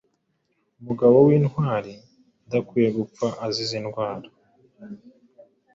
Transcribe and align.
umugabo 0.79 1.15
wintwari 1.27 1.93
adakwiye 2.47 2.89
gupfa 2.97 3.27
azize 3.45 3.73
indwara 3.81 4.27